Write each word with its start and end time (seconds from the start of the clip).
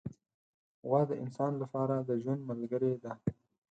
غوا 0.87 1.01
د 1.09 1.11
انسان 1.23 1.51
له 1.61 1.65
پاره 1.73 1.97
د 2.09 2.11
ژوند 2.21 2.41
ملګرې 2.51 2.93
ده. 3.03 3.11